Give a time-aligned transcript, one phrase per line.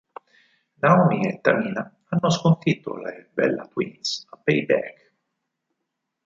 [0.81, 5.11] Naomi e Tamina hanno sconfitto le Bella Twins a Payback.